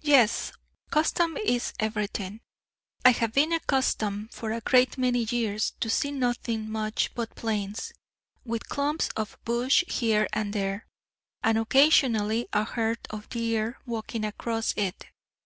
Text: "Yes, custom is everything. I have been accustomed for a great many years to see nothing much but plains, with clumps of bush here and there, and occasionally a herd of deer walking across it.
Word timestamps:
"Yes, 0.00 0.50
custom 0.90 1.36
is 1.36 1.74
everything. 1.78 2.40
I 3.04 3.10
have 3.10 3.34
been 3.34 3.52
accustomed 3.52 4.32
for 4.32 4.50
a 4.50 4.62
great 4.62 4.96
many 4.96 5.24
years 5.28 5.72
to 5.80 5.90
see 5.90 6.10
nothing 6.10 6.70
much 6.70 7.14
but 7.14 7.34
plains, 7.36 7.92
with 8.46 8.70
clumps 8.70 9.10
of 9.14 9.36
bush 9.44 9.84
here 9.86 10.26
and 10.32 10.54
there, 10.54 10.86
and 11.42 11.58
occasionally 11.58 12.48
a 12.54 12.64
herd 12.64 13.00
of 13.10 13.28
deer 13.28 13.78
walking 13.84 14.24
across 14.24 14.72
it. 14.74 15.08